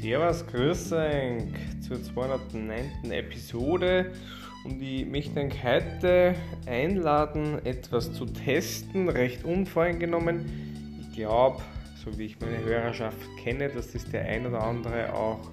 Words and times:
Servus, 0.00 0.46
grüß 0.46 0.92
euch 0.94 1.42
zur 1.86 2.02
209. 2.02 3.10
Episode 3.10 4.12
und 4.64 4.80
ich 4.80 5.04
möchte 5.04 5.40
euch 5.40 5.62
heute 5.62 6.34
einladen, 6.64 7.60
etwas 7.66 8.10
zu 8.14 8.24
testen, 8.24 9.10
recht 9.10 9.44
unvoreingenommen. 9.44 10.96
Ich 11.02 11.16
glaube, 11.16 11.60
so 12.02 12.16
wie 12.18 12.26
ich 12.26 12.40
meine 12.40 12.64
Hörerschaft 12.64 13.18
kenne, 13.44 13.68
dass 13.68 13.92
das 13.92 14.10
der 14.10 14.24
ein 14.24 14.46
oder 14.46 14.62
andere 14.62 15.12
auch 15.12 15.50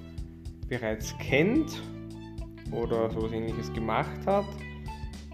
bereits 0.70 1.14
kennt 1.18 1.82
oder 2.72 3.10
sowas 3.10 3.34
ähnliches 3.34 3.74
gemacht 3.74 4.26
hat. 4.26 4.46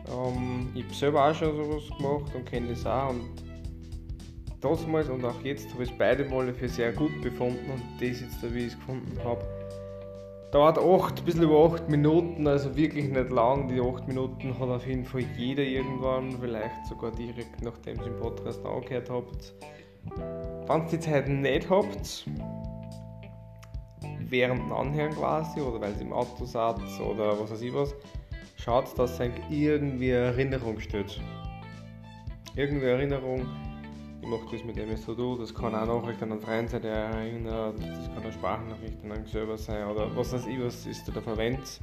Ähm, 0.08 0.70
ich 0.74 0.86
habe 0.86 0.94
selber 0.96 1.30
auch 1.30 1.36
schon 1.36 1.56
sowas 1.56 1.84
gemacht 1.98 2.34
und 2.34 2.48
kenne 2.48 2.70
das 2.70 2.84
auch 2.88 3.12
und 3.12 3.43
damals 4.64 5.10
und 5.10 5.24
auch 5.26 5.42
jetzt 5.44 5.72
habe 5.74 5.84
ich 5.84 5.92
es 5.92 5.98
beide 5.98 6.26
Male 6.26 6.54
für 6.54 6.70
sehr 6.70 6.94
gut 6.94 7.22
befunden 7.22 7.70
und 7.70 7.82
das 8.00 8.22
jetzt, 8.22 8.54
wie 8.54 8.60
ich 8.60 8.68
es 8.68 8.80
gefunden 8.80 9.18
habe, 9.24 9.44
dauert 10.52 10.78
acht, 10.78 11.20
ein 11.20 11.26
bisschen 11.26 11.44
über 11.44 11.66
8 11.66 11.90
Minuten, 11.90 12.48
also 12.48 12.76
wirklich 12.76 13.10
nicht 13.10 13.32
lang. 13.32 13.68
Die 13.68 13.82
8 13.82 14.08
Minuten 14.08 14.58
hat 14.60 14.70
auf 14.70 14.86
jeden 14.86 15.04
Fall 15.04 15.24
jeder 15.36 15.64
irgendwann, 15.64 16.32
vielleicht 16.40 16.86
sogar 16.88 17.12
direkt 17.12 17.62
nachdem 17.62 17.98
ihr 17.98 18.04
den 18.04 18.18
Podcast 18.18 18.64
angehört 18.66 19.10
habt. 19.10 19.54
Wenn 20.68 20.82
ihr 20.84 20.90
die 20.92 21.00
Zeit 21.00 21.28
nicht 21.28 21.70
habt, 21.70 22.26
während 24.20 24.60
dem 24.62 24.72
Anhören 24.72 25.12
quasi 25.12 25.60
oder 25.60 25.82
weil 25.82 25.94
ihr 25.94 26.02
im 26.02 26.14
Auto 26.14 26.46
seid 26.46 26.78
oder 27.02 27.40
was 27.40 27.52
weiß 27.52 27.62
ich 27.62 27.74
was, 27.74 27.96
schaut, 28.58 28.98
dass 28.98 29.20
ihr 29.20 29.32
irgendwie 29.50 30.12
Erinnerung 30.12 30.80
steht. 30.80 31.20
Irgendwie 32.56 32.86
Erinnerung 32.86 33.48
ich 34.24 34.30
mache 34.30 34.46
das 34.52 34.64
mit 34.64 34.78
MS 34.78 35.06
To 35.06 35.36
das 35.36 35.54
kann 35.54 35.76
auch 35.76 36.02
Nachrichten 36.02 36.32
an 36.32 36.40
Freund 36.40 36.70
sein, 36.70 36.82
der 36.82 36.94
erinnert, 36.94 37.76
das 37.78 38.08
kann 38.14 38.24
eine 38.24 38.32
Sprachnachricht 38.32 39.04
an 39.04 39.12
einen 39.12 39.26
selber 39.26 39.58
sein 39.58 39.86
oder 39.88 40.16
was 40.16 40.32
weiß 40.32 40.48
ich, 40.48 40.60
was 40.64 40.86
ist 40.86 41.12
da 41.14 41.20
verwendet. 41.20 41.82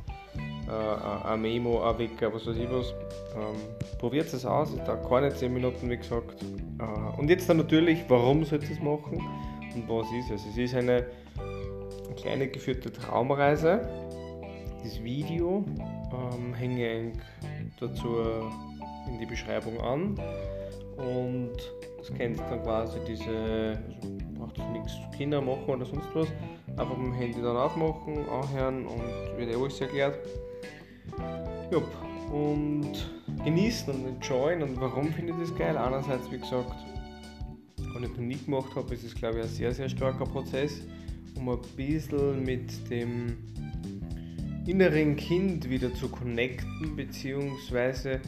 Äh, 0.67 1.27
ein 1.27 1.43
Memo, 1.43 1.83
ein 1.83 1.99
Wecker, 1.99 2.33
was 2.33 2.47
weiß 2.47 2.57
ich 2.57 2.71
was. 2.71 2.93
Ähm, 3.37 3.57
Probiert 3.99 4.33
es 4.33 4.47
aus, 4.47 4.75
dauert 4.75 5.07
keine 5.07 5.35
10 5.35 5.53
Minuten, 5.53 5.91
wie 5.91 5.97
gesagt. 5.99 6.43
Äh, 6.43 7.21
und 7.21 7.29
jetzt 7.29 7.47
dann 7.49 7.59
natürlich, 7.59 8.05
warum 8.09 8.43
sollt 8.45 8.63
ihr 8.63 8.71
es 8.71 8.81
machen 8.81 9.21
und 9.75 9.89
was 9.89 10.07
ist 10.13 10.31
es? 10.31 10.47
Es 10.47 10.57
ist 10.57 10.75
eine 10.75 11.07
kleine 12.17 12.49
geführte 12.49 12.91
Traumreise. 12.91 13.87
Das 14.83 15.03
Video 15.03 15.63
ähm, 16.11 16.55
hänge 16.55 17.11
ich 17.11 17.19
dazu 17.79 18.17
in 19.09 19.19
die 19.19 19.27
Beschreibung 19.27 19.79
an 19.81 20.19
und 21.01 21.57
das 21.99 22.13
kennt 22.15 22.39
dann 22.39 22.63
quasi 22.63 22.99
diese, 23.07 23.79
also 24.03 24.19
braucht 24.35 24.73
nichts 24.73 24.93
Kinder 25.17 25.41
machen 25.41 25.65
oder 25.67 25.85
sonst 25.85 26.09
was, 26.15 26.29
einfach 26.77 26.97
mit 26.97 27.07
dem 27.09 27.15
Handy 27.15 27.43
dann 27.43 27.57
aufmachen, 27.57 28.29
anhören 28.29 28.87
und 28.87 29.39
wird 29.39 29.51
eh 29.51 29.55
alles 29.55 29.81
erklärt. 29.81 30.19
Ja, 31.71 31.83
und 32.33 32.93
genießen 33.45 33.93
und 33.93 34.07
enjoyen 34.07 34.63
und 34.63 34.81
warum 34.81 35.13
finde 35.13 35.33
ich 35.33 35.49
das 35.49 35.57
geil? 35.57 35.77
Einerseits, 35.77 36.31
wie 36.31 36.39
gesagt, 36.39 36.75
wenn 37.95 38.05
ich 38.05 38.11
noch 38.11 38.19
nie 38.19 38.37
gemacht 38.37 38.75
habe, 38.75 38.95
ist 38.95 39.05
es 39.05 39.15
glaube 39.15 39.39
ich 39.39 39.45
ein 39.45 39.49
sehr, 39.51 39.75
sehr 39.75 39.89
starker 39.89 40.25
Prozess, 40.25 40.83
um 41.37 41.49
ein 41.49 41.59
bisschen 41.77 42.45
mit 42.45 42.91
dem 42.91 43.37
inneren 44.67 45.17
Kind 45.17 45.69
wieder 45.69 45.93
zu 45.95 46.09
connecten, 46.09 46.95
beziehungsweise 46.95 48.21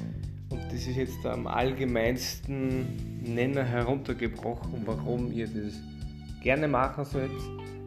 und 0.53 0.65
das 0.67 0.87
ist 0.87 0.97
jetzt 0.97 1.25
am 1.27 1.47
allgemeinsten 1.47 3.23
Nenner 3.23 3.65
heruntergebrochen, 3.65 4.83
warum 4.85 5.33
ihr 5.33 5.47
das 5.47 5.81
gerne 6.43 6.69
machen 6.69 7.05
sollt. 7.05 7.31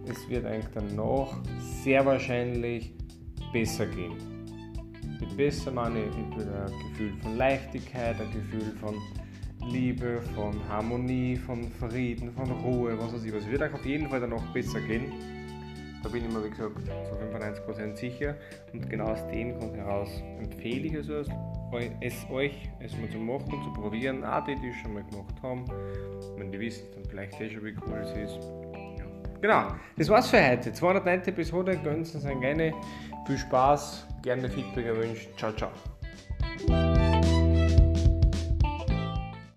Es 0.08 0.28
wird 0.30 0.46
eigentlich 0.46 0.74
danach 0.74 1.38
sehr 1.84 2.06
wahrscheinlich 2.06 2.92
besser 3.54 3.86
gehen. 3.86 4.16
Mit 5.20 5.38
besser 5.38 5.72
meine 5.72 6.06
ich 6.06 6.16
entweder 6.16 6.66
ein 6.66 6.90
Gefühl 6.90 7.14
von 7.22 7.38
Leichtigkeit, 7.38 8.20
ein 8.20 8.32
Gefühl 8.32 8.74
von 8.82 8.96
Liebe, 9.70 10.22
von 10.36 10.56
Harmonie, 10.68 11.36
von 11.36 11.72
Frieden, 11.72 12.32
von 12.34 12.52
Ruhe, 12.52 12.98
was 13.00 13.14
weiß 13.14 13.24
ich. 13.24 13.34
Es 13.34 13.48
wird 13.48 13.62
euch 13.62 13.74
auf 13.74 13.86
jeden 13.86 14.10
Fall 14.10 14.22
danach 14.22 14.54
besser 14.54 14.80
gehen. 14.82 15.12
Da 16.04 16.10
bin 16.10 16.26
ich 16.26 16.32
mir, 16.32 16.44
wie 16.44 16.50
gesagt, 16.50 16.76
zu 16.86 17.16
95% 17.16 17.96
sicher. 17.96 18.36
Und 18.74 18.88
genau 18.90 19.06
aus 19.06 19.26
dem 19.28 19.58
Grund 19.58 19.76
heraus 19.76 20.10
empfehle 20.40 20.88
ich 20.88 20.94
es 20.94 21.10
es 22.02 22.26
euch 22.30 22.70
es 22.80 22.98
mal 22.98 23.10
zu 23.10 23.18
machen, 23.18 23.50
zu 23.64 23.74
probieren. 23.74 24.24
Auch 24.24 24.44
die, 24.46 24.56
die 24.56 24.70
es 24.70 24.76
schon 24.78 24.94
mal 24.94 25.04
gemacht 25.04 25.36
haben. 25.42 25.66
Wenn 26.38 26.52
die 26.52 26.60
wissen, 26.60 26.86
dann 26.94 27.06
vielleicht 27.06 27.40
eh 27.40 27.50
schon, 27.50 27.64
wie 27.64 27.76
cool 27.88 27.98
es 28.00 28.12
ist. 28.12 28.40
Ja. 28.98 29.06
Genau, 29.42 29.68
das 29.98 30.10
war's 30.10 30.30
für 30.30 30.46
heute. 30.46 30.74
209. 30.74 31.22
Episode. 31.28 31.78
Gönnen 31.78 32.06
Sie 32.06 32.18
uns 32.18 32.42
gerne. 32.42 32.74
Viel 33.26 33.38
Spaß, 33.38 34.08
gerne 34.22 34.50
Feedback 34.50 34.86
erwünscht. 34.86 35.30
Ciao, 35.38 35.52
ciao. 35.54 36.95